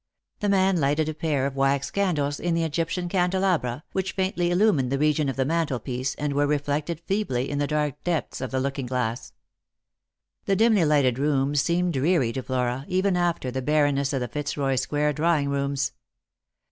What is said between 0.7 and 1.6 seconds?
lighted a pair of